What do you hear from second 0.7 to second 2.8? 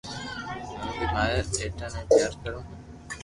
ھون بي ماري ئيتا ني پيار ڪرو ھون